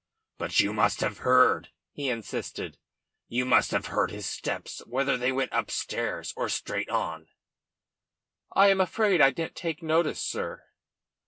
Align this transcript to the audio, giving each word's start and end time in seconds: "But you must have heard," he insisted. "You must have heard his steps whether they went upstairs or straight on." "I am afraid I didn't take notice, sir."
"But 0.39 0.59
you 0.59 0.73
must 0.73 1.01
have 1.01 1.19
heard," 1.19 1.69
he 1.91 2.09
insisted. 2.09 2.79
"You 3.27 3.45
must 3.45 3.69
have 3.69 3.85
heard 3.85 4.09
his 4.09 4.25
steps 4.25 4.79
whether 4.87 5.15
they 5.15 5.31
went 5.31 5.51
upstairs 5.53 6.33
or 6.35 6.49
straight 6.49 6.89
on." 6.89 7.27
"I 8.51 8.69
am 8.69 8.81
afraid 8.81 9.21
I 9.21 9.29
didn't 9.29 9.53
take 9.53 9.83
notice, 9.83 10.19
sir." 10.19 10.63